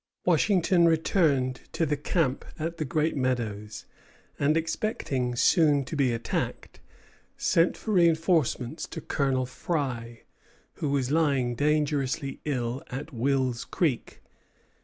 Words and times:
Washington 0.25 0.87
returned 0.87 1.61
to 1.73 1.85
the 1.85 1.95
camp 1.95 2.43
at 2.57 2.77
the 2.77 2.85
Great 2.85 3.15
Meadows; 3.15 3.85
and, 4.39 4.57
expecting 4.57 5.35
soon 5.35 5.85
to 5.85 5.95
be 5.95 6.11
attacked, 6.11 6.79
sent 7.37 7.77
for 7.77 7.91
reinforcements 7.91 8.87
to 8.87 8.99
Colonel 8.99 9.45
Fry, 9.45 10.23
who 10.77 10.89
was 10.89 11.11
lying 11.11 11.53
dangerously 11.53 12.39
ill 12.45 12.81
at 12.89 13.13
Wills 13.13 13.63
Creek. 13.63 14.23